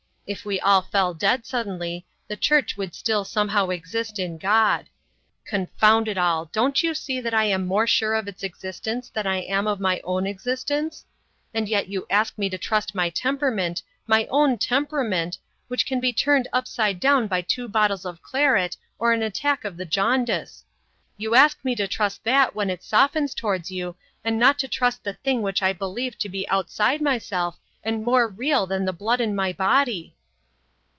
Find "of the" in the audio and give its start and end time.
19.65-19.83